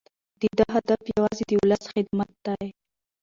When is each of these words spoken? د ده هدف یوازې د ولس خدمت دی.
د 0.41 0.41
ده 0.57 0.65
هدف 0.75 1.01
یوازې 1.15 1.43
د 1.47 1.51
ولس 1.61 1.83
خدمت 1.93 2.29
دی. 2.45 2.67